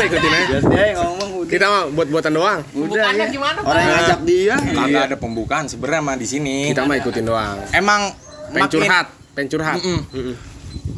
[0.00, 0.46] udah ikutin aja.
[0.48, 1.50] Biar dia yang ngomong udah.
[1.50, 2.60] Kita mah buat-buatan doang.
[2.72, 3.26] Udah ya.
[3.28, 4.54] gimana, Orang yang ngajak dia.
[4.56, 6.56] Kagak ada pembukaan sebenarnya mah di sini.
[6.66, 7.56] Kita mah ikutin doang.
[7.70, 8.00] Emang
[8.48, 9.06] Pengen makin curhat,
[9.36, 9.78] pengen curhat.
[9.78, 10.00] Mm-mm.
[10.10, 10.34] Mm-mm.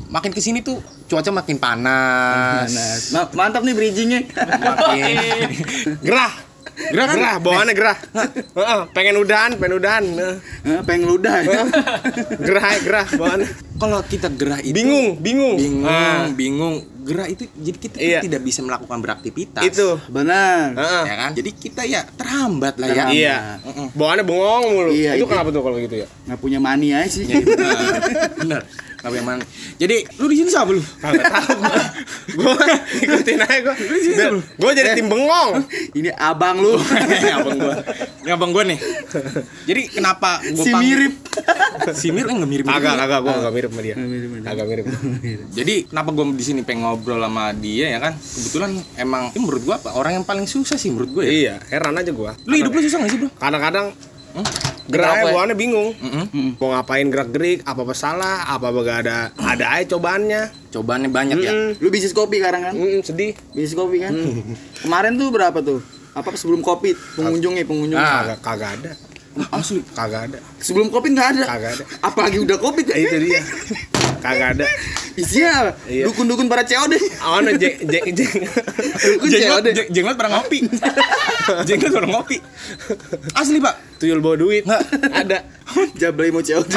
[0.09, 0.77] makin ke sini tuh
[1.07, 2.68] cuaca makin panas.
[3.11, 4.21] Nah, ma- mantap nih bridgingnya.
[4.30, 5.14] Makin
[6.07, 6.32] Gerah.
[6.73, 7.98] Gerah, gerah, bawaannya gerah.
[8.57, 10.05] Heeh, pengen udahan, pengen udahan.
[10.09, 10.80] Heeh.
[10.82, 11.63] Pengen ludah ya.
[12.39, 13.49] Gerah, gerah bawaannya.
[13.77, 15.57] kalau kita gerah itu Bingung, bingung.
[15.58, 16.77] bingung, Ah, bingung.
[17.03, 18.21] Gerah itu jadi kita Iya.
[18.23, 19.63] tidak bisa melakukan beraktivitas.
[19.63, 19.99] itu.
[20.07, 20.71] Benar.
[20.73, 21.05] Heeh.
[21.05, 21.31] Ya kan?
[21.35, 22.95] Jadi kita ya terhambat lah ya.
[22.95, 23.19] Terhambat.
[23.19, 23.37] Iya.
[23.61, 23.87] Mm-mm.
[23.93, 24.91] Bawaannya bengong mulu.
[24.91, 25.27] Iya, itu itu.
[25.27, 26.07] kenapa tuh kalau gitu ya?
[26.25, 27.25] Nggak punya money aja sih.
[27.33, 27.77] Benar.
[28.39, 28.63] benar.
[29.03, 29.43] Tapi emang
[29.77, 30.79] jadi lu di sini siapa lu?
[30.79, 31.59] Kagak tahu.
[32.33, 32.55] Gua
[33.03, 33.75] ikutin aja gua.
[34.56, 35.51] Gua jadi tim bengong.
[35.92, 36.78] Ini abang lu.
[37.37, 37.75] abang gua.
[38.23, 38.78] Ini abang gua nih.
[39.65, 41.15] Jadi kenapa gua si panggil- mirip.
[41.92, 42.65] Si mirip enggak mirip.
[42.65, 43.94] Kagak, kagak gua enggak mirip sama dia.
[44.41, 44.84] Kagak mirip.
[45.50, 48.14] Jadi kenapa gue di sini pengen ngobrol sama dia ya kan?
[48.14, 51.33] Kebetulan emang ini menurut gua apa orang yang paling susah sih menurut gue ya.
[51.33, 52.39] Iya, heran aja gua.
[52.44, 53.28] Lu hidup lu susah gak sih bro?
[53.34, 53.91] Kadang-kadang
[54.33, 54.48] Hmm?
[54.92, 55.32] Geraknya Kenapa ya?
[55.32, 55.88] bawaannya bingung.
[55.96, 56.48] Mm-mm.
[56.60, 60.42] Mau ngapain gerak-gerik, apa apa salah, apa apa gak ada ada aja cobaannya.
[60.68, 61.52] Cobaannya banyak ya.
[61.56, 61.80] Mm-mm.
[61.80, 62.74] Lu bisnis kopi sekarang kan?
[62.76, 63.32] Mm, sedih.
[63.56, 64.12] Bisnis kopi kan?
[64.84, 65.80] Kemarin tuh berapa tuh?
[66.12, 66.92] Apa sebelum kopi?
[67.16, 67.96] Pengunjungnya, pengunjung.
[67.96, 68.36] Ah.
[68.36, 68.92] Kagak kagak ada.
[69.48, 69.80] Asli.
[69.92, 70.38] Kagak ada.
[70.61, 71.44] Sebelum kopi nggak ada.
[71.48, 71.84] Kagak ada.
[72.00, 72.97] Apalagi udah kopi ya?
[73.05, 73.41] Itu dia.
[74.20, 74.66] Kagak ada.
[75.12, 75.70] Isinya apa?
[75.88, 76.05] Iya.
[76.08, 76.94] dukun-dukun para COD.
[77.20, 78.33] Awan jeng jeng jeng.
[79.16, 80.58] Dukun Jenglot, jeng- jenglot pernah ngopi.
[81.69, 82.36] jenglot pernah ngopi.
[83.33, 83.75] Asli pak.
[83.98, 84.64] Tuyul bawa duit.
[84.64, 84.83] Nggak.
[85.10, 85.38] Ada.
[85.97, 86.72] Jablay mau COD.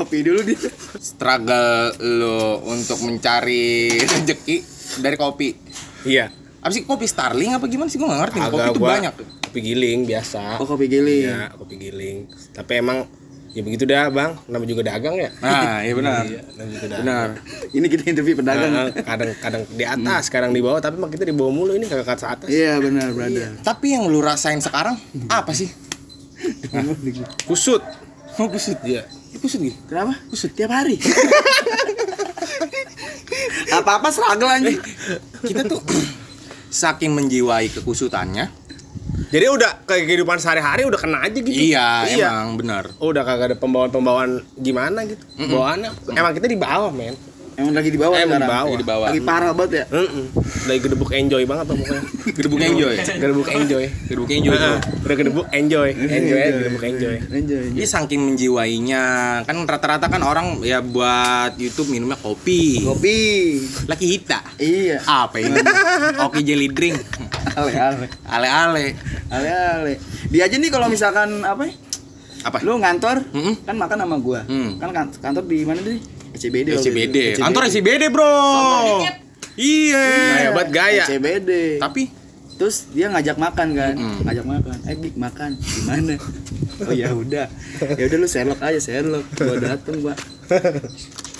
[0.00, 0.58] kopi dulu dia.
[0.96, 4.56] Struggle lo untuk mencari rezeki
[5.00, 5.48] dari kopi.
[6.04, 6.28] Iya.
[6.60, 8.38] Apa sih kopi Starling apa gimana sih gue gak ngerti.
[8.40, 9.14] kopi Agak itu gua banyak.
[9.54, 10.58] Kopi giling biasa.
[10.58, 11.30] Oh, kopi giling.
[11.30, 12.26] Iya, kopi giling.
[12.50, 13.06] Tapi emang
[13.54, 14.34] ya begitu dah, Bang.
[14.50, 15.30] Namanya juga dagang ya.
[15.38, 16.26] Nah, iya benar.
[16.26, 17.06] Iya, juga dagang.
[17.06, 17.28] Benar.
[17.70, 18.74] Ini kita interview pedagang.
[18.74, 22.18] Nah, kadang-kadang di atas, kadang di bawah, tapi mah kita di bawah mulu ini kagak
[22.18, 22.50] ke atas.
[22.50, 23.62] Iya benar, brother.
[23.62, 24.98] Tapi yang lu rasain sekarang
[25.30, 25.70] apa sih?
[27.46, 27.86] Kusut.
[28.34, 28.82] Oh kusut.
[28.82, 29.06] Iya.
[29.38, 29.78] Kusut gitu.
[29.86, 30.18] Kenapa?
[30.34, 30.98] Kusut tiap hari.
[33.78, 34.82] Apa-apa struggle anjing.
[35.46, 35.78] Kita tuh
[36.82, 38.63] saking menjiwai kekusutannya.
[39.34, 41.50] Jadi udah kayak kehidupan sehari-hari udah kena aja gitu.
[41.50, 42.86] Iya, emang benar.
[43.02, 45.26] Udah kagak ada pembawaan-pembawaan gimana gitu.
[45.50, 47.18] Bawaannya emang kita di bawah, men.
[47.54, 48.42] Emang lagi di bawah Emang sekarang.
[48.42, 48.64] di bawah.
[48.66, 49.06] Lagi di bawah.
[49.06, 49.84] Lagi parah banget ya.
[49.88, 50.24] Heeh.
[50.64, 52.02] Lagi gedebuk enjoy banget tuh pokoknya.
[52.36, 52.94] Gedebuk enjoy.
[52.98, 53.84] gedebuk enjoy.
[54.04, 54.54] Gedebuk enjoy.
[54.54, 54.78] Heeh.
[55.04, 55.88] Udah gedebuk enjoy.
[55.94, 57.16] Enjoy gedebuk enjoy.
[57.30, 57.64] Enjoy.
[57.72, 59.02] Dia saking menjiwainya
[59.42, 62.82] kan rata-rata kan orang ya buat YouTube minumnya kopi.
[62.82, 63.18] Kopi.
[63.86, 64.42] Laki kita.
[64.58, 64.98] Iya.
[65.00, 65.54] Apa ini?
[66.26, 66.98] Oke jelly drink.
[67.54, 68.06] Ale ale.
[68.24, 68.84] Ale-ale.
[69.28, 69.92] Ale ale.
[70.26, 71.64] Dia aja nih kalau misalkan apa?
[71.64, 71.74] ya,
[72.44, 72.60] Apa?
[72.60, 73.56] Lu ngantor, Mm-mm.
[73.62, 74.44] kan makan sama gua.
[74.44, 74.76] Hmm.
[74.76, 75.96] Kan kan- kantor di mana tadi?
[76.34, 76.66] SCBD.
[76.70, 77.16] waktu SCBD.
[77.30, 77.40] itu.
[77.40, 78.34] Kantor SCBD, Bro.
[79.54, 80.04] Iya.
[80.04, 81.04] Nah, hebat gaya.
[81.04, 81.78] SCBD.
[81.78, 82.02] Tapi
[82.54, 84.22] Terus dia ngajak makan kan, Mm-mm.
[84.22, 84.78] ngajak makan.
[84.86, 86.14] Eh, Dik, makan di mana?
[86.86, 87.50] oh ya udah.
[87.98, 89.26] Ya udah lu Sherlock aja, Sherlock.
[89.34, 90.18] Gua dateng, Pak.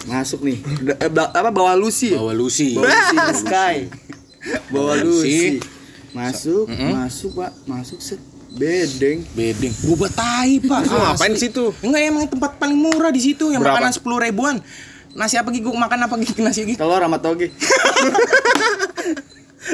[0.04, 0.59] Masuk nih.
[0.59, 2.10] Udah, eh, ba- apa bawa Lucy?
[2.10, 2.75] bawa Lucy.
[2.75, 3.77] Bawa Lucy the Sky.
[4.69, 5.62] Bawa Lucy.
[6.10, 6.91] Masuk, Mm-mm.
[6.93, 7.53] masuk, Pak.
[7.65, 8.19] Masuk set.
[8.54, 9.19] Bedeng.
[9.34, 9.72] Bedeng.
[9.82, 10.81] Gua buat tai, Pak.
[10.87, 11.37] Lu ngapain Asli.
[11.37, 11.65] di situ?
[11.82, 13.82] Enggak emang tempat paling murah di situ yang Berapa?
[13.82, 14.62] makanan sepuluh ribuan.
[15.12, 15.59] Nasi apa Gi?
[15.59, 16.38] Gua makan apa Gi?
[16.47, 16.75] Nasi Gi?
[16.78, 17.50] Telur sama toge.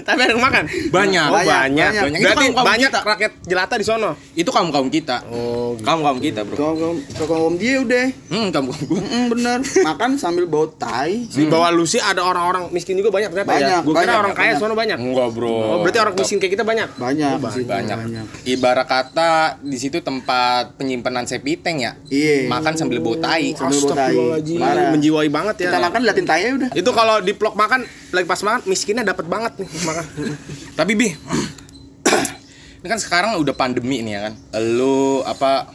[0.01, 0.65] Tapi ada yang makan.
[0.89, 1.27] Banyak.
[1.27, 1.51] Oh, banyak.
[1.51, 2.11] Banyak, banyak.
[2.13, 3.01] Itu Berarti kaum-kaum banyak kita.
[3.03, 4.11] rakyat jelata di sono.
[4.33, 5.17] Itu kaum kaum kita.
[5.29, 6.55] Oh, Kaum kaum kita, Bro.
[6.55, 8.07] Kau kau kau dia udah.
[8.27, 9.01] Hmm, kaum kaum gua.
[9.01, 9.59] Mm, bener.
[9.89, 11.25] Makan sambil bawa tai.
[11.25, 13.57] Di bawah Lucy ada orang-orang miskin juga banyak ternyata ya.
[13.57, 14.61] Banyak, Gua kira banyak, orang kaya banyak.
[14.61, 14.99] sono banyak.
[14.99, 15.51] Enggak, Bro.
[15.51, 16.89] Oh, berarti orang miskin kayak kita banyak.
[16.95, 17.67] Banyak, Oh, banyak.
[17.67, 18.27] banyak.
[18.45, 19.31] Ibarat kata
[19.61, 21.93] di situ tempat penyimpanan sepiteng ya.
[22.07, 22.47] Iya.
[22.47, 23.55] Makan sambil bawa tai.
[23.55, 24.15] Sambil bawa tai.
[24.15, 24.93] Astagfirullahaladzim.
[24.93, 25.69] Menjiwai banget ya.
[25.69, 26.71] Kita makan liatin tai ya udah.
[26.73, 27.81] Itu kalau di vlog makan
[28.11, 30.05] lagi pas makan miskinnya dapat banget nih makan.
[30.79, 31.09] Tapi Bi,
[32.83, 34.35] ini kan sekarang udah pandemi nih ya kan.
[34.61, 35.71] Lu apa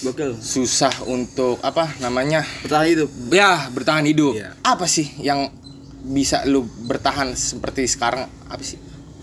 [0.00, 0.36] Gokil.
[0.40, 2.44] susah untuk apa namanya?
[2.64, 3.08] Bertahan hidup.
[3.32, 4.32] Ya, bertahan hidup.
[4.36, 4.56] Iya.
[4.64, 5.52] Apa sih yang
[6.00, 8.28] bisa lu bertahan seperti sekarang?
[8.48, 8.80] Apa sih?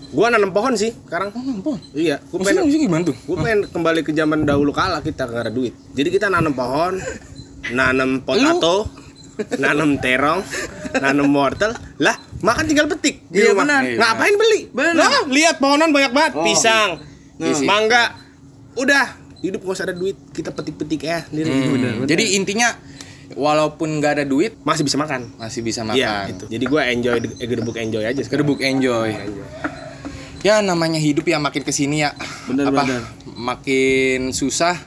[0.08, 1.34] Gua nanam pohon sih sekarang.
[1.36, 1.76] Oh, ampun.
[1.92, 3.16] Iya, gua Maksudnya, pengen maksudnya gimana tuh?
[3.28, 5.74] Gue pengen kembali ke zaman dahulu kala kita nggak ada duit.
[5.92, 6.96] Jadi kita nanam pohon,
[7.76, 8.88] nanam potato,
[9.60, 10.40] nanam terong,
[10.94, 11.72] nanam wortel.
[11.96, 13.64] Lah, makan tinggal petik di Iya, rumah.
[13.64, 13.82] benar.
[13.94, 14.60] Ngapain beli?
[14.68, 14.94] Benar.
[14.94, 16.42] Lah, lihat pohonan banyak banget, Oh.
[16.42, 16.90] pisang,
[17.36, 17.64] Iya sih.
[17.64, 18.16] mangga.
[18.74, 21.50] Udah, hidup gak usah ada duit, kita petik-petik ya sendiri.
[21.50, 22.04] Hmm.
[22.04, 22.74] Jadi intinya
[23.30, 25.28] walaupun nggak ada duit Masih bisa makan.
[25.36, 25.94] masih bisa makan.
[25.94, 26.44] Iya, itu.
[26.48, 28.46] Jadi gue enjoy gedebuk enjoy aja sekarang.
[28.46, 29.10] Kedebuk enjoy.
[30.38, 32.14] Ya namanya hidup ya makin ke sini ya
[32.46, 33.02] Bener, apa bener.
[33.28, 34.78] makin susah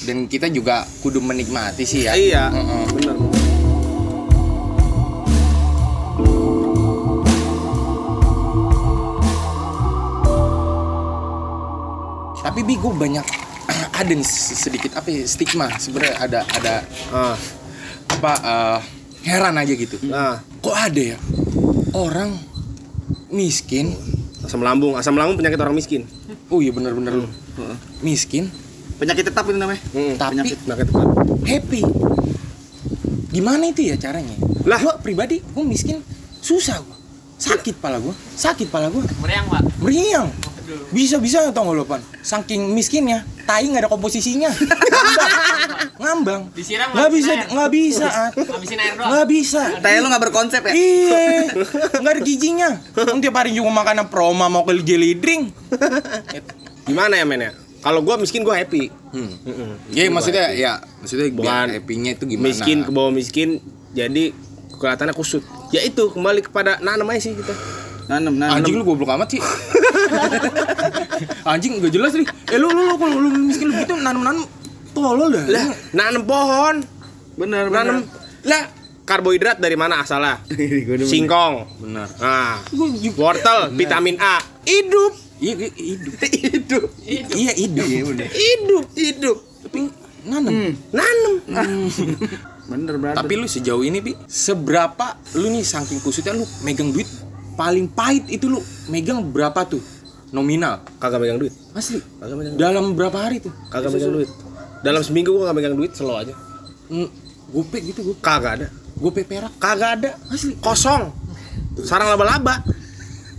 [0.00, 2.14] dan kita juga kudu menikmati sih ya.
[2.14, 2.84] Iya, Heeh.
[2.94, 3.27] bener.
[12.88, 13.26] Gue banyak
[14.00, 14.24] ada nih
[14.56, 15.68] sedikit apa ya, stigma.
[15.76, 16.74] Sebenarnya ada ada
[17.12, 17.36] Ah,
[18.08, 18.78] apa eh,
[19.28, 20.00] heran aja gitu.
[20.08, 21.18] Nah, kok ada ya
[21.92, 22.32] orang
[23.28, 23.92] miskin?
[24.40, 26.08] Asam lambung, asam lambung penyakit orang miskin.
[26.48, 27.12] oh iya bener-bener.
[27.20, 27.28] Lu
[28.00, 28.48] miskin.
[28.96, 29.82] Penyakit tetap itu namanya.
[29.92, 31.06] Hmm, tapi penyakit tetap.
[31.44, 31.82] happy.
[33.28, 34.32] Gimana itu ya caranya?
[34.64, 34.80] Lah.
[34.80, 36.00] gua pribadi gue miskin
[36.40, 36.96] susah gua.
[37.36, 39.04] Sakit pala gua sakit pala gua.
[39.20, 39.62] Meriang, Pak.
[39.84, 40.26] meriang
[40.92, 46.88] bisa bisa tau gak lo pan saking miskinnya tai nggak ada komposisinya ngambang ngambang Disiram
[46.92, 48.32] nggak bisa nggak bisa At.
[48.36, 49.08] Habisin air doang.
[49.10, 50.72] nggak bisa Teh lu gak berkonsep ya?
[50.72, 51.26] iya
[51.98, 55.50] nggak ada gizinya tiap hari juga makan proma mau ke jelly drink
[56.88, 57.52] Gimana ya men ya?
[57.84, 58.88] Kalau gua miskin gua happy.
[59.12, 59.92] hmm.
[59.92, 63.60] ya maksudnya ya maksudnya Bukan biar happy-nya itu gimana Miskin ke bawah miskin
[63.92, 64.32] jadi
[64.78, 65.44] kelihatannya kusut.
[65.68, 67.52] Ya itu kembali kepada nanam aja sih kita.
[68.08, 68.64] Nanem, nanem.
[68.64, 69.40] Anjing lu goblok amat sih.
[71.50, 72.26] Anjing gak jelas nih.
[72.52, 74.44] Eh lu lu lu kalau lu miskin lu gitu nanam-nanam
[74.92, 75.44] tolol dah.
[75.46, 76.76] Lah, nanam pohon,
[77.38, 78.02] Bener, nanam
[78.46, 78.62] lah
[79.08, 80.42] karbohidrat dari mana asalnya?
[80.52, 81.24] Sing.
[81.24, 81.54] Singkong.
[81.80, 82.06] Benar.
[82.20, 82.60] Nah,
[83.16, 84.42] wortel, vitamin A.
[84.68, 86.14] Hidup, Iya iya, hidup.
[86.50, 86.84] Hidup.
[87.06, 87.86] Iya hidup.
[87.86, 88.26] Iya bener.
[88.26, 89.36] hidup, Hidup.
[89.64, 89.78] Tapi
[90.26, 90.74] nanam.
[90.90, 91.34] nanam.
[92.68, 93.16] Bener berarti.
[93.22, 97.06] Tapi lu sejauh ini Pi, seberapa lu nih saking kusutnya lu megang duit
[97.54, 99.80] paling pahit itu lu megang berapa tuh?
[100.30, 100.84] Nominal.
[101.00, 101.54] Kagak megang duit.
[101.72, 102.00] Asli.
[102.20, 102.60] Kagak megang duit.
[102.60, 103.52] Dalam berapa hari tuh?
[103.72, 104.28] Kagak megang duit.
[104.84, 106.34] Dalam seminggu gua kagak megang duit, slow aja.
[106.88, 107.08] Hmm,
[107.48, 108.16] gope gitu gua.
[108.20, 108.66] Kagak ada.
[108.98, 109.52] Gope perak.
[109.56, 110.10] Kagak ada.
[110.28, 110.54] Asli.
[110.60, 111.08] Kosong.
[111.80, 112.60] Sarang laba-laba.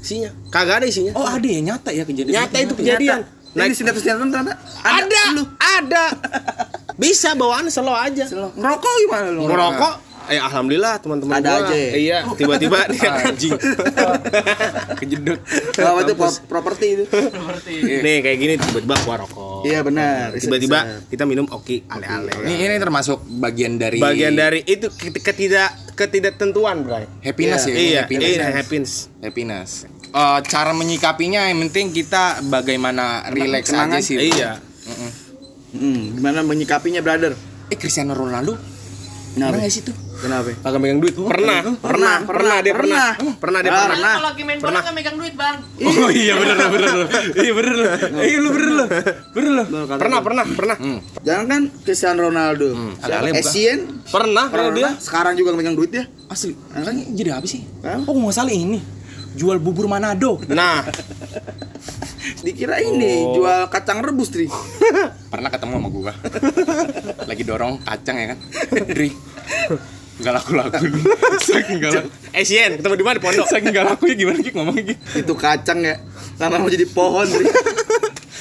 [0.02, 0.32] Isinya.
[0.50, 1.14] Kagak ada isinya.
[1.14, 2.34] Oh ada ya nyata ya kejadian.
[2.34, 3.20] Nyata itu kejadian.
[3.50, 5.42] Nah, di sinetron-sinetron ternyata Ada, lu.
[5.58, 6.04] ada.
[7.02, 8.30] Bisa bawaan slow aja.
[8.30, 9.50] Ngerokok gimana lu?
[9.50, 9.94] Ngerokok
[10.30, 11.60] Eh alhamdulillah teman-teman Ada gua.
[11.66, 11.92] aja ya?
[11.92, 13.58] Iya, tiba-tiba dia Anjing.
[15.00, 15.40] Kejedot.
[15.74, 17.04] Kalau itu pro- properti itu.
[18.00, 19.66] nih kayak gini tiba-tiba gua rokok.
[19.66, 20.32] Iya benar.
[20.34, 22.30] Tiba-tiba kita minum oki ale-ale.
[22.46, 27.10] Ini ini termasuk bagian dari Bagian dari itu ket- ketidak ketidaktentuan, Bray.
[27.22, 27.74] happiness ya.
[27.74, 28.30] Iya, happiness.
[28.30, 28.92] iya, happiness.
[29.20, 29.72] happiness.
[30.10, 34.16] Eh, cara menyikapinya yang penting kita bagaimana relax aja sih.
[34.16, 34.58] Iya.
[34.86, 35.12] Mm-mm.
[35.70, 37.38] Hmm, gimana menyikapinya, brother?
[37.68, 38.58] Eh Cristiano Ronaldo
[39.30, 39.54] Kenapa?
[39.54, 39.94] pernah nggak sih tuh?
[40.20, 40.52] Kenapa?
[40.54, 41.16] Kagak megang duit.
[41.16, 43.08] Pernah, pernah, pernah, dia pernah.
[43.40, 43.90] Pernah dia Ah, pernah.
[43.90, 44.14] pernah.
[44.14, 44.82] Kalau lagi main bola Pernah.
[44.84, 45.58] kan megang duit, Bang.
[45.80, 47.06] Oh iya bener lo, bener lo.
[47.34, 47.86] Iya bener lo.
[48.20, 48.86] Iya lu bener lo.
[49.32, 49.64] Bener lo.
[49.96, 50.78] Pernah, pernah, pernah.
[51.22, 52.68] Jangan kan Cristiano Ronaldo.
[53.00, 53.32] Bukan.
[53.34, 53.80] Essien.
[54.06, 54.90] Pernah, pernah dia.
[54.98, 56.04] Sekarang juga megang duit ya.
[56.28, 56.52] Asli.
[56.70, 57.64] Kan jadi apa sih?
[58.04, 58.84] Oh nggak salah ini.
[59.32, 60.42] Jual bubur Manado.
[60.48, 60.84] Nah,
[62.40, 63.36] Dikira ini Oh.
[63.36, 64.46] jual kacang rebus, Tri.
[65.30, 66.14] Pernah ketemu sama gua.
[67.30, 68.38] Lagi dorong kacang ya kan.
[68.86, 69.10] Dri.
[70.20, 71.04] Gak laku-laku nih.
[71.48, 72.10] Saking gak laku.
[72.32, 73.46] Asian ketemu di mana di pondok?
[73.46, 74.96] Saking gak laku ya gimana Ki ngomongnya Ki?
[75.18, 75.96] Itu kacang ya.
[76.36, 77.28] Lama mau jadi pohon.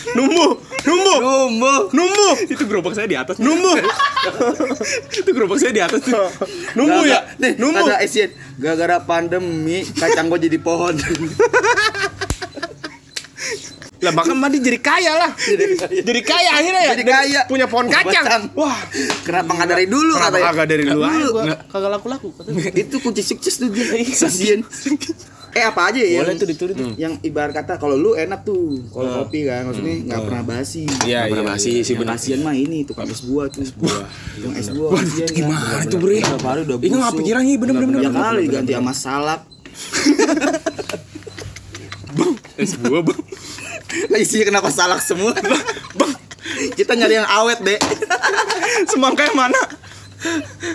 [0.09, 0.57] Numbuh,
[0.89, 1.81] numbuh, Numbuh.
[1.93, 3.37] numbuh, Itu gerobak saya di atas.
[3.37, 3.77] numbuh,
[5.21, 6.17] Itu gerobak saya di atas tuh.
[6.73, 7.85] numbuh ya, Nih, numbuh.
[7.85, 10.97] kata Essien, gara-gara pandemi kacang gua jadi pohon.
[13.99, 15.31] Lah bahkan mandi jadi kaya lah.
[15.91, 16.91] Jadi kaya akhirnya ya.
[16.95, 17.41] Jadi kaya.
[17.45, 18.47] Punya pohon kacang.
[18.55, 18.79] Wah,
[19.23, 20.47] Kenapa nggak dari dulu kenapa katanya?
[20.49, 21.03] kagak dari dulu?
[21.67, 22.29] Kagak laku-laku.
[22.73, 23.99] Itu kunci sukses tuh dia.
[23.99, 24.63] Essien.
[25.51, 26.21] Eh apa aja ya?
[26.21, 26.93] Boleh yang- tuh ditulis tuh.
[26.95, 30.85] Yang ibarat kata kalau lu enak tuh kalau kopi kan maksudnya nggak pernah basi.
[30.85, 31.23] Iya, Nggak iya.
[31.27, 32.13] pernah basi sih Yang bener.
[32.15, 33.61] kasihan mah ini tukang es buah tuh.
[33.61, 34.05] Es buah.
[34.37, 34.89] Tukang es buah.
[34.89, 36.17] Wah, kasihan itu gimana tuh bre?
[36.21, 37.99] Berapa hari udah Ini nggak pikiran nih bener-bener.
[37.99, 39.41] Ya kali diganti sama salak.
[42.59, 43.21] Es buah bang.
[44.13, 45.33] Lah isinya kenapa salak semua?
[45.97, 46.13] Bang,
[46.77, 47.81] kita nyari yang awet, Dek.
[48.93, 49.61] Semangka yang mana?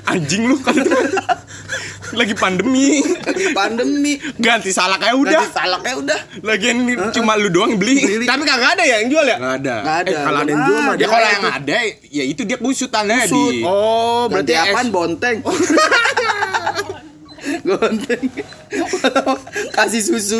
[0.08, 0.72] Anjing lu kan.
[2.16, 3.04] Lagi pandemi.
[3.04, 4.16] Lagi pandemi.
[4.40, 5.36] Ganti salak aja Udah.
[5.36, 5.46] udah.
[5.52, 6.20] salaknya udah.
[6.46, 8.24] Lagian ini cuma lu doang yang beli.
[8.24, 9.36] Tapi kagak ada ya yang jual ya?
[9.42, 9.76] Nggak ada.
[9.84, 10.12] Nggak ada.
[10.14, 10.96] Eh, kalau ada yang Belum jual mah.
[10.96, 11.78] Ya kalau yang ada
[12.08, 13.52] ya itu dia kusutannya Kusut.
[13.52, 13.60] di.
[13.68, 15.38] Oh, Berarti berarti apaan bonteng?
[17.68, 18.24] Gonteng.
[19.76, 20.40] Kasih susu.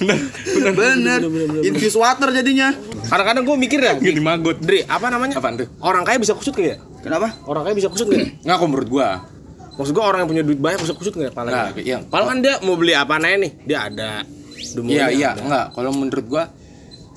[0.00, 1.20] Bener.
[1.66, 2.70] Infuse water jadinya.
[3.08, 4.60] Kadang-kadang gue mikir ya, Gini magot.
[4.60, 5.40] Dri, apa namanya?
[5.40, 5.68] Apaan tuh?
[5.80, 6.76] Orang kaya bisa kusut gak ya?
[7.00, 7.34] Kenapa?
[7.48, 8.28] Orang kaya bisa kusut gak ya?
[8.44, 9.08] Nggak kok menurut gua.
[9.78, 11.32] Maksud gue orang yang punya duit banyak bisa kusut gak ya?
[11.34, 11.98] Nggak, iya.
[12.04, 13.52] Padahal kan dia mau beli apa aja nih?
[13.64, 14.10] Dia ada.
[14.58, 15.42] Iya iya ada.
[15.42, 15.66] enggak.
[15.74, 16.44] Kalau menurut gua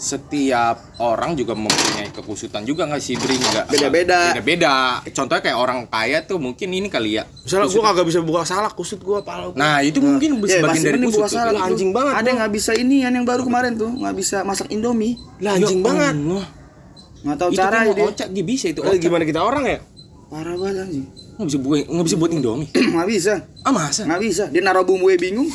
[0.01, 4.33] setiap orang juga mempunyai kekusutan juga nggak sih Bri nggak Beda-beda.
[4.33, 8.41] beda-beda contohnya kayak orang kaya tuh mungkin ini kali ya Misalnya gue kagak bisa buka
[8.41, 9.53] salak kusut gue pala.
[9.53, 11.29] nah itu mungkin Ya, sebagian dari kusut tuh.
[11.29, 11.67] salak Lah, tuh.
[11.69, 15.13] anjing banget, Ada yang nggak bisa ini yang baru kemarin tuh nggak bisa masak Indomie.
[15.37, 16.11] Lah anjing banget.
[16.11, 16.43] Allah.
[17.21, 18.03] Nggak tahu itu cara kan dia.
[18.03, 19.77] ocak dia bisa itu ocak gimana kita orang ya?
[20.27, 21.05] Parah banget anjing.
[21.31, 23.33] nggak bisa buat nggak bisa buat indomie Nggak bisa.
[23.61, 24.43] ah masa Nggak bisa.
[24.49, 25.45] Dia naruh bumbunya bingung.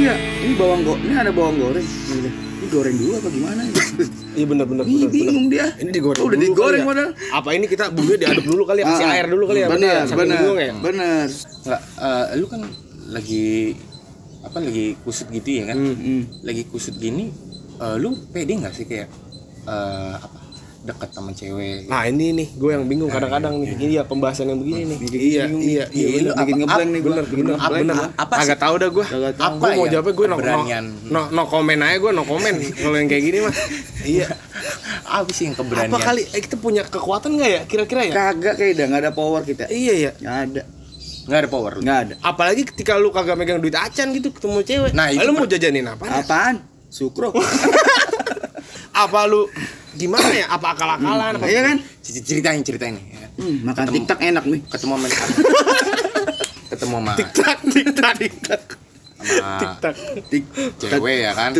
[0.00, 1.84] Iya, ini bawang go, ini ada bawang goreng.
[1.84, 3.60] Ini, ini goreng dulu apa gimana?
[3.62, 3.74] ini?
[4.40, 5.10] Iya benar benar Ih, benar.
[5.12, 5.66] bingung dia.
[5.76, 6.22] Ini digoreng.
[6.22, 6.88] Oh, udah digoreng ya.
[6.88, 7.10] padahal.
[7.36, 8.86] Apa ini kita bumbunya diaduk dulu kali ya?
[8.88, 9.68] Kasih Ah, air dulu kali ya?
[9.68, 10.40] Benar, benar.
[10.56, 10.72] ya?
[10.72, 11.26] Benar.
[11.60, 12.60] Nggak, eh, lu kan
[13.10, 13.76] lagi
[14.40, 15.76] apa lagi kusut gitu ya kan?
[15.76, 16.22] Hmm.
[16.40, 17.28] Lagi kusut gini,
[17.76, 19.12] eh, lu pede nggak sih kayak
[19.66, 20.39] eh, apa
[20.80, 21.84] dekat sama cewek?
[21.86, 23.74] Nah ini nih, gue yang bingung kadang-kadang nih.
[23.74, 24.98] Ini ya pembahasan yang begini nih.
[25.02, 26.34] Iya, iya, iya, Iya, bener.
[26.40, 27.10] bikin Apa- ngeblank nih gua.
[27.10, 27.96] bener, bener, Apa- bener.
[28.14, 28.42] apa sih?
[28.42, 29.04] Agak tahu dah gue.
[29.30, 30.36] Apa Gue mau ya jawabnya gue no,
[31.06, 33.54] no, no, komen aja gue no komen kalau yang kayak gini mah.
[34.00, 34.28] Iya.
[35.04, 35.90] Apa sih yang keberanian?
[35.90, 38.12] Apa kali eh, kita punya kekuatan nggak ya kira-kira ya?
[38.12, 39.64] Kagak kayak udah nggak ada power kita.
[39.68, 40.10] Iya ya.
[40.16, 40.62] Nggak ada.
[41.20, 41.80] Nggak ada power lu.
[41.82, 42.14] Nggak ada.
[42.20, 44.92] Apalagi ketika lu kagak megang duit acan gitu ketemu cewek.
[44.92, 46.04] Nah, itu lu mau jajanin apa?
[46.08, 46.56] Apaan?
[46.88, 47.30] Sukro.
[48.90, 49.46] Apa lu
[49.94, 50.46] gimana ya?
[50.50, 51.32] Apa akal-akalan?
[51.38, 51.76] Apa Iya kan?
[52.02, 53.28] Ceritain ceritain ya?
[53.34, 54.60] Hmm, makan tiktok enak nih.
[54.68, 55.06] Ketemu sama
[56.70, 58.62] ketemu sama tik-tak, tik-tak, tik-tak.
[59.20, 59.94] sama Tik-tak.
[60.30, 60.44] Tik.
[60.78, 61.50] cewek ya kan?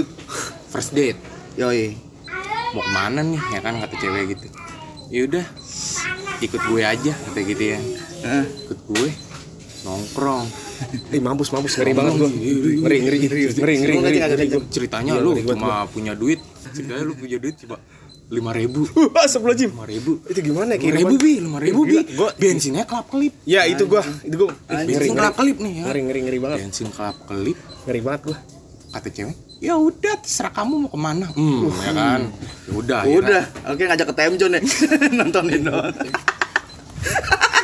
[0.71, 1.19] First date.
[1.59, 1.97] Yoi.
[2.71, 4.47] mau ke mana nih ya kan kata cewek gitu
[5.11, 5.43] ya udah
[6.39, 7.79] ikut gue aja kata gitu ya
[8.63, 9.09] ikut gue
[9.83, 10.47] nongkrong
[11.13, 12.31] Ih, mampus, mampus, ngeri banget gua.
[12.33, 16.41] Ngeri, ngeri, ngeri, ngeri, ngeri, ceritanya Iya, lu cuma punya duit
[16.73, 17.77] ceritanya lu punya duit coba
[18.31, 18.87] lima ribu.
[19.15, 19.71] Wah, sebelum jim.
[19.75, 20.23] lima ribu.
[20.31, 20.81] Itu gimana ya?
[20.81, 21.97] lima ribu bi lima ribu bi.
[22.15, 23.35] Gua bensinnya kelap kelip.
[23.43, 24.55] Ya, itu gua, itu gua.
[24.71, 25.85] Bensin kelap kelip nih ya.
[25.91, 26.59] Ngeri, ngeri, ngeri banget.
[26.63, 27.59] bensin kelap kelip.
[27.85, 28.39] Ngeri banget gua.
[28.91, 31.27] kata cewek ya udah terserah kamu mau ke mana.
[31.31, 32.21] Hmm ya kan?
[32.67, 34.63] Ya udah Udah, oke ngajak ke Zone ya.
[35.21, 35.95] Nontonin doang.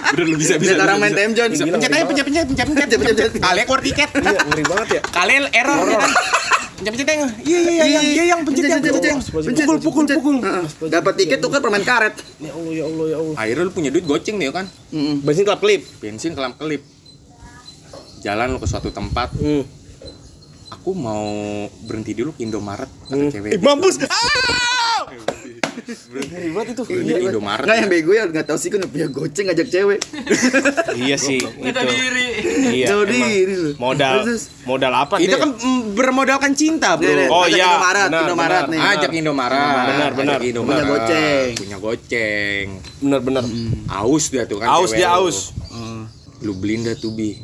[0.07, 1.67] udah lu bisa Lihat orang main bisa.
[1.67, 4.09] Pencet aja pencet pencet pencet pencet Pencet, kalian keluar tiket.
[4.23, 5.01] Iya, ngeri banget ya.
[5.11, 5.83] kalian error.
[5.91, 6.13] Ya kan
[6.77, 10.37] pencet pencet yang iya iya iya iya yang pencet yang pencet yang pukul pukul pukul
[10.39, 10.65] Heeh.
[10.87, 12.15] Dapat tiket tukar permen karet.
[12.39, 13.35] Ya Allah, ya Allah, ya Allah.
[13.35, 15.17] akhirnya lu punya duit goceng nih kan Heeh.
[15.21, 15.83] Bensin klap klip.
[15.99, 16.85] bensin kelam kelip
[18.19, 19.63] jalan lu ke suatu tempat Hmm.
[20.69, 21.27] aku mau
[21.83, 23.31] berhenti dulu ke Indomaret kata Hmm.
[23.31, 23.97] cewek mampus.
[25.87, 26.83] Ngeri banget itu.
[26.83, 30.01] berhenti ke Indomaret Enggak yang bego ya nggak tahu sih kan punya goceng ngajak cewek.
[30.97, 31.81] Iya sih, itu.
[32.67, 32.87] Iya.
[32.89, 33.29] Tahu emang.
[33.29, 33.71] diri lu.
[33.77, 34.17] Modal
[34.65, 38.23] modal apa itu kan mm, bermodalkan cinta bro Nih, nih, Oh, ajak iya, Indomaret, benar,
[38.23, 38.67] Indomaret benar.
[38.67, 38.81] nih.
[38.89, 40.35] ajak Indomaret Benar, benar.
[40.35, 40.77] Ajak Indomaret.
[40.77, 41.49] Punya goceng.
[41.55, 42.67] punya goceng
[42.99, 43.45] bener-bener.
[43.89, 45.53] aus dia tuh kan Aus dia aus.
[45.69, 46.01] Heeh.
[46.43, 47.37] lu beliin dah tuh bi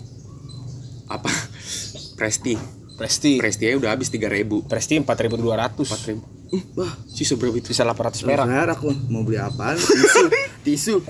[1.07, 1.29] apa
[2.19, 2.57] Presti
[2.93, 3.35] Presti.
[3.37, 5.83] Presti aja udah habis 3000 Presti 4200.
[5.83, 6.32] 4000
[6.77, 8.47] wah sisa berapa itu Sisa 800 perak.
[8.49, 8.93] Perak lu.
[9.09, 9.77] Mau beli apaan?
[9.81, 10.25] Tisu.
[10.67, 10.97] Tisu.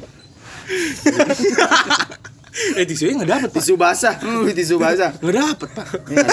[2.79, 4.15] eh tisunya nggak dapet Tisu basah.
[4.23, 5.11] Uh, tisu basah.
[5.23, 6.25] nggak dapet pak Ya,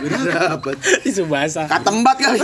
[0.00, 0.76] nggak dapet.
[1.02, 1.66] Itu bahasa.
[1.66, 2.40] Katembat kali.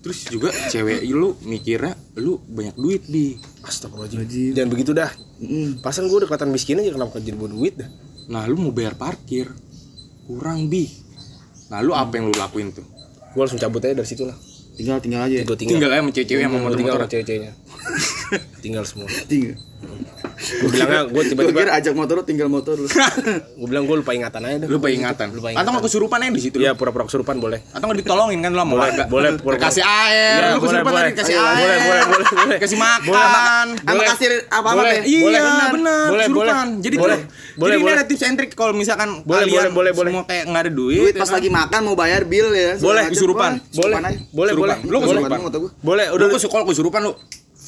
[0.00, 4.56] terus juga cewek lu mikirnya lu banyak duit bi Astagfirullahaladzim.
[4.56, 5.12] Jangan begitu dah.
[5.40, 5.84] Mm.
[5.84, 7.88] Pasan gue udah kelihatan miskin aja kenapa jadi buat duit dah.
[8.30, 9.50] nah lu mau bayar parkir
[10.30, 10.86] kurang bi
[11.66, 12.86] nah lu apa yang lu lakuin tuh
[13.30, 14.36] Gue langsung cabut aja dari situ lah.
[14.74, 15.44] Tinggal tinggal aja.
[15.44, 15.76] Gue tinggal.
[15.76, 17.52] tinggal aja sama cewek-cewek sama Gua tinggal motor-motor sama cewek-ceweknya.
[18.64, 19.08] tinggal semua.
[19.28, 19.56] Tinggal.
[20.40, 22.88] Gue bilangnya gue Gue tiba-tiba kira ajak motor lu tinggal motor lu.
[23.60, 26.42] gue bilang gue lupa ingatan aja lu lupa ingatan Lupa atau nggak kesurupan aja di
[26.42, 26.56] situ?
[26.58, 27.60] Iya pura-pura kesurupan boleh.
[27.70, 29.58] atau nggak ditolongin kan lu sama Boleh, boleh, boleh.
[29.60, 31.04] kasih air Iya, lu boleh, kesurupan boleh.
[31.04, 32.58] tadi kasih air boleh, boleh, boleh, boleh.
[32.58, 34.08] kasih makan Sama Boleh.
[34.08, 34.92] kasir apa apa Boleh.
[34.92, 35.02] teh?
[35.04, 35.68] Iya Boleh, benar.
[36.08, 36.66] Boleh, kesurupan.
[36.70, 36.80] boleh.
[36.80, 37.18] Jadi Boleh.
[37.20, 37.26] Boleh,
[37.60, 37.94] jadi ini boleh.
[37.94, 41.12] ada tips and trick kalau misalkan Boleh, kalian boleh, boleh, semua kayak nggak ada duit,
[41.12, 41.36] ya pas kan?
[41.36, 42.72] lagi makan mau bayar bill ya.
[42.80, 43.50] Boleh, kesurupan.
[43.70, 43.98] boleh.
[44.00, 44.76] Boleh, boleh, boleh.
[44.80, 45.20] Lu boleh.
[45.20, 45.38] kesurupan.
[45.82, 47.12] Boleh, Udah lu kalau kesurupan lu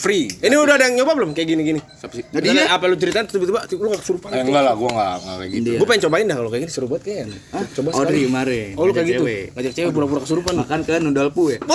[0.03, 0.27] free.
[0.35, 1.79] Ini udah ada yang nyoba belum kayak gini-gini?
[1.79, 2.27] Siapa sih?
[2.27, 4.35] Tadi dia- apa lu ceritain tiba-tiba lu gak kesurupan?
[4.35, 5.63] Eh, enggak lah, gua enggak enggak kayak gitu.
[5.63, 5.79] Dia.
[5.79, 7.39] Gue pengen cobain dah kalau kayak gini seru banget kayaknya.
[7.73, 8.09] Coba Oh, sekali.
[8.11, 8.69] dari kemarin.
[8.75, 9.23] Oh, lu kayak gitu.
[9.23, 9.45] cewek.
[9.55, 10.53] Ngajak cewek pura-pura kesurupan.
[10.59, 11.59] Makan ke Nudalpu ya.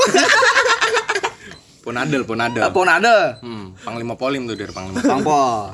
[1.87, 2.67] Ponadel, ponadel.
[2.67, 3.39] Apa ada?
[3.39, 4.99] Hmm, panglima polim tuh dari panglima.
[4.99, 5.71] Pangpol.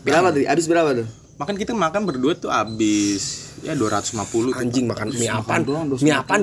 [0.00, 0.48] Berapa tadi?
[0.48, 1.04] Habis berapa tuh?
[1.36, 4.16] Makan kita makan berdua tuh habis ya 250
[4.48, 4.56] tuh.
[4.56, 5.60] Anjing makan mie apaan?
[5.60, 6.40] doang, Mie apaan?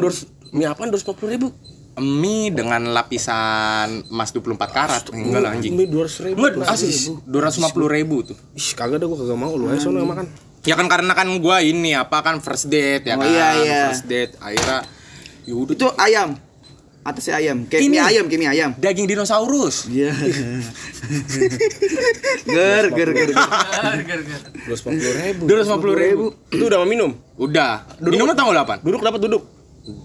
[0.54, 0.94] Mie apaan?
[0.94, 1.50] Dos ribu.
[1.98, 5.04] Mie dengan lapisan emas 24 karat.
[5.10, 5.74] Enggak lah anjing.
[5.74, 6.38] Mie dua ribu.
[6.46, 6.94] Enggak, asli
[7.26, 8.38] 250 ribu tuh.
[8.54, 10.30] Ih, kagak dah gue kagak mau lu aja sono yang makan.
[10.62, 13.32] Ya kan karena kan gua ini apa kan first date ya Oh, kan.
[13.32, 13.82] iya, iya.
[13.90, 14.84] First date akhirnya
[15.44, 16.30] ya udah Itu ayam.
[17.02, 17.64] Atasnya ayam.
[17.66, 17.90] Kayak Ini.
[17.90, 18.70] mie ayam, kayak mie ayam.
[18.76, 19.88] daging dinosaurus.
[19.88, 20.12] Iya.
[22.44, 23.30] ger, ger, ger.
[24.04, 24.20] ger.
[24.68, 25.44] Dua puluh ribu.
[25.48, 26.26] 250 ribu.
[26.52, 27.12] Itu udah mau minum.
[27.40, 27.88] Udah.
[28.04, 28.84] Minumnya tanggal 8.
[28.84, 29.44] Duduk dapat duduk.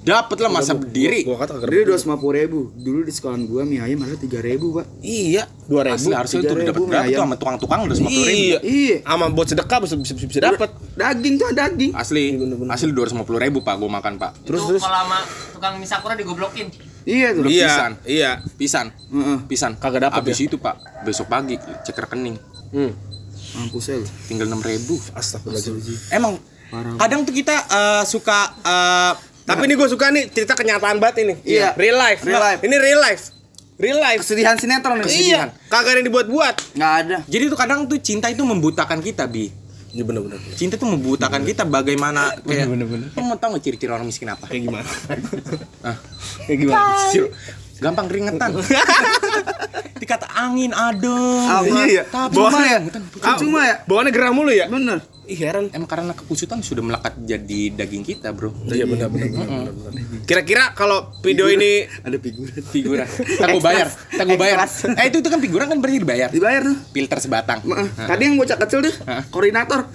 [0.02, 1.26] Dapat lah masa berdiri.
[1.26, 1.68] Gua kata kagak.
[1.70, 2.60] Dia dua ratus ribu.
[2.72, 4.86] Dulu di sekolahan gua mie ayam harusnya tiga ribu pak.
[5.02, 5.96] Iya, dua ribu.
[5.98, 8.30] Asli harusnya itu udah 3.000 dapat mie berapa tuh sama tukang-tukang udah 50 ribu.
[8.30, 8.58] Iya.
[8.62, 8.96] Iya.
[9.02, 10.70] Sama buat sedekah bisa bisa, bisa dapat.
[10.94, 11.90] Daging tuh daging.
[11.92, 12.22] Asli,
[12.70, 14.30] asli 250 ribu pak, gue makan pak.
[14.46, 14.82] Terus Itu terus.
[14.82, 15.18] kalau sama
[15.50, 16.68] tukang misakura digoblokin.
[17.02, 17.42] Iya tuh.
[17.50, 17.92] Iya, pisan.
[18.06, 18.30] iya.
[18.54, 19.38] Pisan, Heeh.
[19.50, 19.72] pisan.
[19.74, 22.38] Kagak dapet Abis itu pak, besok pagi cek rekening,
[22.70, 22.94] Hmm.
[23.52, 24.06] Mampus ya lu.
[24.30, 24.94] tinggal 6 ribu.
[25.12, 25.98] Astagfirullahaladzim.
[26.08, 26.38] Emang
[26.72, 29.12] Kadang tuh kita eh, suka eh,
[29.42, 31.34] Tapi ini gue suka nih cerita kenyataan banget ini.
[31.42, 31.74] Iya.
[31.74, 32.20] Real life.
[32.22, 32.60] Real life.
[32.62, 33.22] Ini real life.
[33.80, 34.20] Real life.
[34.22, 35.10] Kesedihan sinetron nih.
[35.10, 35.42] Iya.
[35.66, 36.54] Kagak ada yang dibuat-buat.
[36.78, 37.16] Nggak ada.
[37.26, 39.50] jadi tuh kadang tuh cinta itu membutakan kita, Bi.
[39.92, 40.40] Iya bener-bener.
[40.56, 42.64] Cinta tuh membutakan kita bagaimana kayak
[43.12, 44.48] Lo mau tau gak ciri-ciri orang miskin apa?
[44.48, 44.88] Kayak gimana?
[45.84, 45.96] Ah,
[46.48, 46.96] Kayak gimana?
[47.82, 48.50] Gampang keringetan.
[50.02, 51.46] Dikata angin adem.
[51.46, 51.66] Apa?
[51.66, 52.02] Iya, iya.
[52.06, 52.78] Tapi Cuma ya?
[52.78, 53.02] keringetan.
[53.38, 53.74] Cuma ya?
[53.84, 54.66] Bawaannya gerah mulu ya?
[54.66, 54.98] Bener.
[55.22, 55.70] Ih heran.
[55.70, 58.50] Emang karena kekusutan sudah melekat jadi daging kita, Bro.
[58.66, 59.70] Iya benar benar.
[60.22, 62.62] Kira-kira kalau video ini Ada figuran.
[62.64, 63.06] Figuran.
[63.38, 64.56] Tak gue bayar, tak gue bayar.
[64.98, 66.28] Eh itu itu kan figuran kan berarti dibayar.
[66.28, 66.76] Dibayar tuh.
[66.90, 67.58] Filter sebatang.
[67.62, 68.94] Ma- Tadi yang bocah kecil tuh
[69.30, 69.86] koordinator.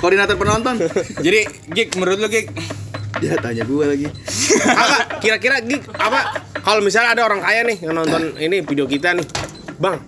[0.00, 0.74] koordinator penonton.
[1.16, 2.50] Jadi, Gig, menurut lu Gig,
[3.24, 4.06] Dia tanya gue lagi.
[4.84, 6.20] Agak, kira-kira gig apa
[6.60, 9.24] kalau misalnya ada orang kaya nih yang nonton ini video kita nih.
[9.74, 10.04] Bang,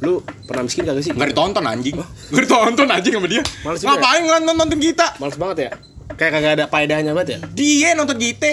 [0.00, 1.12] lu pernah miskin kagak sih?
[1.12, 1.96] nggak ditonton anjing.
[2.32, 3.42] Nggak ditonton anjing sama dia.
[3.62, 5.06] Males juga Ngapain nonton nonton kita?
[5.20, 5.70] Males banget ya?
[6.12, 7.38] Kayak kagak ada faedahnya banget ya?
[7.52, 8.50] Dia nonton kita.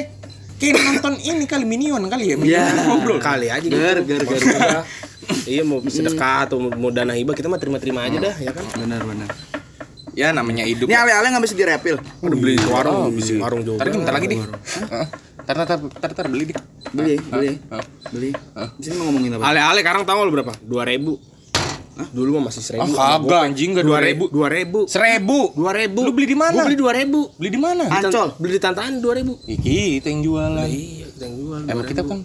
[0.60, 2.36] Kayak nonton ini kali Minion kali ya.
[2.36, 2.84] Minion Ya.
[2.84, 3.18] ngobrol.
[3.18, 3.74] Kali aja gitu.
[3.74, 4.84] Gar, gar, Maksudnya,
[5.46, 8.66] Iya mau sedekah atau mau dana hibah kita mah terima-terima aja dah ya kan.
[8.76, 9.30] Benar benar.
[10.20, 10.92] Ya namanya hidup.
[10.92, 11.96] Ini ale-ale nggak bisa direpil.
[12.20, 13.80] Udah beli di warung, beli di warung juga.
[13.80, 14.38] Tadi bentar lagi nih.
[14.44, 15.08] Heeh.
[15.48, 16.60] Tar tar tar tar beli dik.
[16.92, 17.84] Beli, beli, Hah?
[18.12, 18.30] beli.
[18.76, 19.44] Di sini mau ngomongin apa?
[19.48, 20.52] Ale-ale sekarang tahu lu berapa?
[20.60, 21.40] 2000.
[22.00, 22.96] Dulu mah masih Ah 1000.
[22.96, 24.32] kagak anjing enggak 2000.
[24.32, 24.88] 2000.
[24.88, 24.92] 2000.
[24.92, 25.40] Seribu.
[25.56, 26.00] 2000.
[26.04, 26.56] Lu beli di mana?
[26.56, 27.40] Gua beli 2000.
[27.40, 27.84] Beli di mana?
[27.88, 28.28] Ancol.
[28.40, 29.36] Beli di tantangan 2000.
[29.48, 30.68] Iki itu yang jualan.
[30.68, 31.60] Iya, yang jual.
[31.66, 32.20] Emang kita kan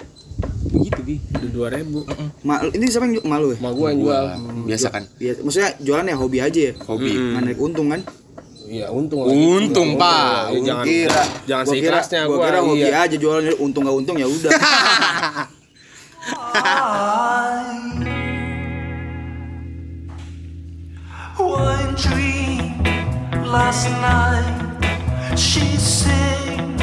[0.71, 1.15] begitu di.
[1.19, 2.47] di 2000.
[2.47, 3.59] Ma ini siapa yang ju- malu ya?
[3.59, 4.25] Ma gua yang jual.
[4.65, 5.03] Biasa kan.
[5.19, 6.73] Iya, maksudnya jualan ya hobi aja ya.
[6.85, 7.13] Hobi.
[7.15, 8.01] Nggak naik untung kan?
[8.65, 9.29] Iya, untung.
[9.29, 10.57] Untung, Pak.
[10.57, 12.47] Ya, jangan kira jangan gua kira- seikhlasnya gua gua.
[12.49, 13.05] kira hobi iya.
[13.05, 14.51] aja jualan untung nggak untung ya udah.
[21.39, 22.83] One dream
[23.45, 25.37] last night.
[25.37, 26.74] She said.